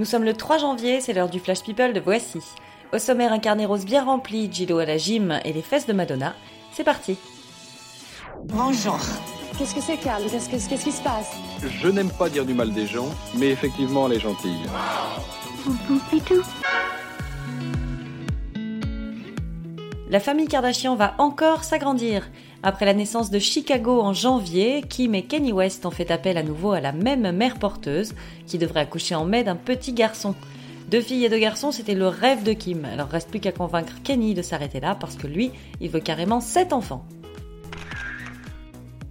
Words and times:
Nous 0.00 0.06
sommes 0.06 0.24
le 0.24 0.32
3 0.32 0.56
janvier, 0.56 1.02
c'est 1.02 1.12
l'heure 1.12 1.28
du 1.28 1.38
Flash 1.40 1.60
People 1.62 1.92
de 1.92 2.00
Voici. 2.00 2.38
Au 2.94 2.98
sommaire, 2.98 3.34
un 3.34 3.38
carnet 3.38 3.66
rose 3.66 3.84
bien 3.84 4.02
rempli, 4.02 4.48
Gillo 4.50 4.78
à 4.78 4.86
la 4.86 4.96
gym 4.96 5.38
et 5.44 5.52
les 5.52 5.60
fesses 5.60 5.86
de 5.86 5.92
Madonna. 5.92 6.34
C'est 6.72 6.84
parti 6.84 7.18
Bonjour. 8.46 8.98
Qu'est-ce 9.58 9.74
que 9.74 9.82
c'est, 9.82 9.98
Carl 9.98 10.22
Qu'est-ce 10.30 10.48
que- 10.48 10.52
qu'est-ce 10.70 10.84
qui 10.84 10.92
se 10.92 11.02
passe 11.02 11.32
Je 11.68 11.88
n'aime 11.88 12.08
pas 12.08 12.30
dire 12.30 12.46
du 12.46 12.54
mal 12.54 12.72
des 12.72 12.86
gens, 12.86 13.10
mais 13.34 13.48
effectivement, 13.50 14.06
elle 14.06 14.14
est 14.14 14.20
gentille. 14.20 14.62
La 20.10 20.18
famille 20.18 20.48
Kardashian 20.48 20.96
va 20.96 21.14
encore 21.18 21.62
s'agrandir. 21.62 22.28
Après 22.64 22.84
la 22.84 22.94
naissance 22.94 23.30
de 23.30 23.38
Chicago 23.38 24.00
en 24.00 24.12
janvier, 24.12 24.82
Kim 24.88 25.14
et 25.14 25.22
Kenny 25.22 25.52
West 25.52 25.86
ont 25.86 25.92
fait 25.92 26.10
appel 26.10 26.36
à 26.36 26.42
nouveau 26.42 26.72
à 26.72 26.80
la 26.80 26.90
même 26.90 27.30
mère 27.30 27.60
porteuse, 27.60 28.14
qui 28.44 28.58
devrait 28.58 28.80
accoucher 28.80 29.14
en 29.14 29.24
mai 29.24 29.44
d'un 29.44 29.54
petit 29.54 29.92
garçon. 29.92 30.34
Deux 30.90 31.00
filles 31.00 31.26
et 31.26 31.28
deux 31.28 31.38
garçons, 31.38 31.70
c'était 31.70 31.94
le 31.94 32.08
rêve 32.08 32.42
de 32.42 32.52
Kim. 32.52 32.86
Alors 32.86 33.06
reste 33.06 33.30
plus 33.30 33.38
qu'à 33.38 33.52
convaincre 33.52 34.02
Kenny 34.02 34.34
de 34.34 34.42
s'arrêter 34.42 34.80
là, 34.80 34.96
parce 34.96 35.14
que 35.14 35.28
lui, 35.28 35.52
il 35.80 35.90
veut 35.90 36.00
carrément 36.00 36.40
sept 36.40 36.72
enfants. 36.72 37.04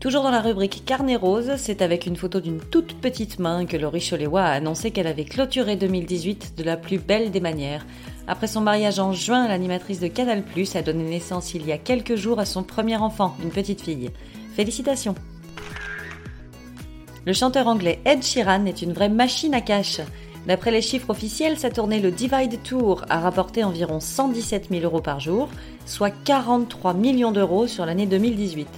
Toujours 0.00 0.24
dans 0.24 0.32
la 0.32 0.40
rubrique 0.40 0.84
Carnet 0.84 1.14
rose, 1.14 1.52
c'est 1.58 1.80
avec 1.80 2.06
une 2.06 2.16
photo 2.16 2.40
d'une 2.40 2.60
toute 2.60 3.00
petite 3.00 3.38
main 3.38 3.66
que 3.66 3.76
Laurie 3.76 4.04
Choléwa 4.04 4.44
a 4.44 4.52
annoncé 4.52 4.90
qu'elle 4.90 5.06
avait 5.06 5.24
clôturé 5.24 5.76
2018 5.76 6.54
de 6.56 6.64
la 6.64 6.76
plus 6.76 6.98
belle 6.98 7.30
des 7.30 7.40
manières. 7.40 7.86
Après 8.30 8.46
son 8.46 8.60
mariage 8.60 8.98
en 8.98 9.14
juin, 9.14 9.48
l'animatrice 9.48 10.00
de 10.00 10.06
Canal+, 10.06 10.42
a 10.74 10.82
donné 10.82 11.02
naissance 11.04 11.54
il 11.54 11.64
y 11.66 11.72
a 11.72 11.78
quelques 11.78 12.14
jours 12.14 12.38
à 12.38 12.44
son 12.44 12.62
premier 12.62 12.98
enfant, 12.98 13.34
une 13.42 13.48
petite 13.48 13.80
fille. 13.80 14.10
Félicitations 14.54 15.14
Le 17.24 17.32
chanteur 17.32 17.68
anglais 17.68 18.00
Ed 18.04 18.22
Sheeran 18.22 18.66
est 18.66 18.82
une 18.82 18.92
vraie 18.92 19.08
machine 19.08 19.54
à 19.54 19.62
cash. 19.62 20.02
D'après 20.46 20.70
les 20.70 20.82
chiffres 20.82 21.08
officiels, 21.08 21.58
sa 21.58 21.70
tournée 21.70 22.00
Le 22.00 22.10
Divide 22.10 22.62
Tour 22.62 23.02
a 23.08 23.18
rapporté 23.18 23.64
environ 23.64 23.98
117 23.98 24.68
000 24.70 24.82
euros 24.82 25.00
par 25.00 25.20
jour, 25.20 25.48
soit 25.86 26.10
43 26.10 26.92
millions 26.92 27.32
d'euros 27.32 27.66
sur 27.66 27.86
l'année 27.86 28.06
2018. 28.06 28.68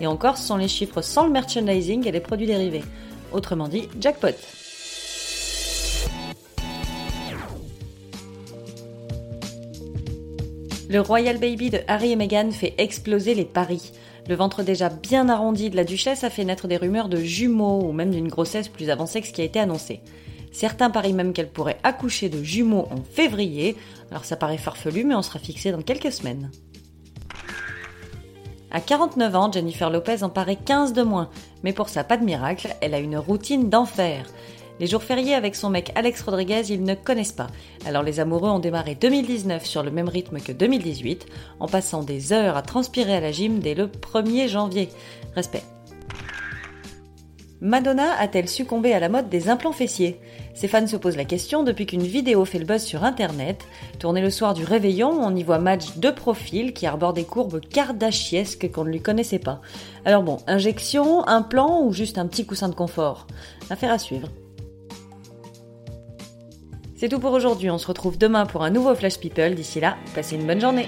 Et 0.00 0.06
encore, 0.06 0.38
ce 0.38 0.46
sont 0.46 0.56
les 0.56 0.68
chiffres 0.68 1.02
sans 1.02 1.26
le 1.26 1.30
merchandising 1.30 2.08
et 2.08 2.12
les 2.12 2.20
produits 2.20 2.46
dérivés. 2.46 2.84
Autrement 3.32 3.68
dit, 3.68 3.86
jackpot. 4.00 4.34
Le 10.94 11.00
Royal 11.00 11.38
Baby 11.38 11.70
de 11.70 11.80
Harry 11.88 12.12
et 12.12 12.16
Meghan 12.16 12.52
fait 12.52 12.74
exploser 12.78 13.34
les 13.34 13.44
paris. 13.44 13.90
Le 14.28 14.36
ventre 14.36 14.62
déjà 14.62 14.90
bien 14.90 15.28
arrondi 15.28 15.68
de 15.68 15.74
la 15.74 15.82
duchesse 15.82 16.22
a 16.22 16.30
fait 16.30 16.44
naître 16.44 16.68
des 16.68 16.76
rumeurs 16.76 17.08
de 17.08 17.16
jumeaux 17.16 17.82
ou 17.82 17.90
même 17.90 18.12
d'une 18.12 18.28
grossesse 18.28 18.68
plus 18.68 18.90
avancée 18.90 19.20
que 19.20 19.26
ce 19.26 19.32
qui 19.32 19.40
a 19.40 19.44
été 19.44 19.58
annoncé. 19.58 20.02
Certains 20.52 20.90
parient 20.90 21.12
même 21.12 21.32
qu'elle 21.32 21.50
pourrait 21.50 21.80
accoucher 21.82 22.28
de 22.28 22.40
jumeaux 22.44 22.86
en 22.92 23.02
février, 23.02 23.74
alors 24.12 24.24
ça 24.24 24.36
paraît 24.36 24.56
farfelu 24.56 25.02
mais 25.02 25.16
on 25.16 25.22
sera 25.22 25.40
fixé 25.40 25.72
dans 25.72 25.82
quelques 25.82 26.12
semaines. 26.12 26.52
À 28.70 28.80
49 28.80 29.34
ans, 29.34 29.50
Jennifer 29.50 29.90
Lopez 29.90 30.22
en 30.22 30.28
paraît 30.28 30.58
15 30.64 30.92
de 30.92 31.02
moins, 31.02 31.28
mais 31.64 31.72
pour 31.72 31.88
ça, 31.88 32.04
pas 32.04 32.18
de 32.18 32.24
miracle, 32.24 32.68
elle 32.80 32.94
a 32.94 33.00
une 33.00 33.18
routine 33.18 33.68
d'enfer. 33.68 34.26
Les 34.80 34.86
jours 34.88 35.02
fériés 35.02 35.34
avec 35.34 35.54
son 35.54 35.70
mec 35.70 35.92
Alex 35.94 36.22
Rodriguez, 36.22 36.62
ils 36.70 36.82
ne 36.82 36.94
connaissent 36.94 37.32
pas. 37.32 37.46
Alors 37.86 38.02
les 38.02 38.18
amoureux 38.18 38.50
ont 38.50 38.58
démarré 38.58 38.96
2019 38.96 39.64
sur 39.64 39.82
le 39.82 39.92
même 39.92 40.08
rythme 40.08 40.40
que 40.40 40.52
2018, 40.52 41.26
en 41.60 41.68
passant 41.68 42.02
des 42.02 42.32
heures 42.32 42.56
à 42.56 42.62
transpirer 42.62 43.14
à 43.14 43.20
la 43.20 43.30
gym 43.30 43.60
dès 43.60 43.74
le 43.74 43.86
1er 43.86 44.48
janvier. 44.48 44.88
Respect. 45.36 45.62
Madonna 47.60 48.18
a-t-elle 48.18 48.48
succombé 48.48 48.92
à 48.92 49.00
la 49.00 49.08
mode 49.08 49.30
des 49.30 49.48
implants 49.48 49.72
fessiers? 49.72 50.20
Ses 50.54 50.68
fans 50.68 50.86
se 50.86 50.96
posent 50.96 51.16
la 51.16 51.24
question 51.24 51.62
depuis 51.62 51.86
qu'une 51.86 52.02
vidéo 52.02 52.44
fait 52.44 52.58
le 52.58 52.66
buzz 52.66 52.82
sur 52.82 53.04
internet. 53.04 53.64
Tournée 53.98 54.20
le 54.20 54.28
soir 54.28 54.54
du 54.54 54.64
réveillon, 54.64 55.10
on 55.10 55.34
y 55.34 55.42
voit 55.42 55.58
Madge 55.58 55.96
de 55.96 56.10
profil 56.10 56.74
qui 56.74 56.86
arbore 56.86 57.14
des 57.14 57.24
courbes 57.24 57.60
kardashiesques 57.60 58.70
qu'on 58.70 58.84
ne 58.84 58.90
lui 58.90 59.00
connaissait 59.00 59.38
pas. 59.38 59.62
Alors 60.04 60.22
bon, 60.22 60.36
injection, 60.46 61.26
implant 61.26 61.82
ou 61.82 61.92
juste 61.92 62.18
un 62.18 62.26
petit 62.26 62.44
coussin 62.44 62.68
de 62.68 62.74
confort? 62.74 63.26
Affaire 63.70 63.92
à 63.92 63.98
suivre. 63.98 64.28
C'est 66.96 67.08
tout 67.08 67.18
pour 67.18 67.32
aujourd'hui, 67.32 67.70
on 67.70 67.78
se 67.78 67.86
retrouve 67.86 68.18
demain 68.18 68.46
pour 68.46 68.62
un 68.62 68.70
nouveau 68.70 68.94
Flash 68.94 69.18
People. 69.18 69.54
D'ici 69.54 69.80
là, 69.80 69.96
passez 70.14 70.36
une 70.36 70.46
bonne 70.46 70.60
journée. 70.60 70.86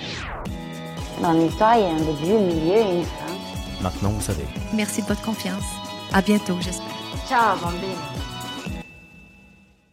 Dans 1.21 1.33
l'histoire, 1.33 1.77
il 1.77 1.83
y 1.83 1.85
a 1.85 1.89
un 1.89 1.97
début, 1.97 2.33
un 2.33 2.55
milieu 2.55 2.77
et 2.77 2.97
une 2.99 3.05
fin. 3.05 3.83
Maintenant, 3.83 4.11
vous 4.11 4.21
savez. 4.21 4.45
Merci 4.73 5.03
de 5.03 5.07
votre 5.09 5.23
confiance. 5.23 5.65
À 6.13 6.23
bientôt, 6.23 6.57
j'espère. 6.61 6.87
Ciao, 7.29 7.57
bambine. 7.59 8.36